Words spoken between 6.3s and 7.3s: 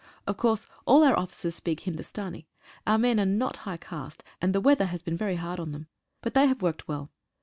they have worked well.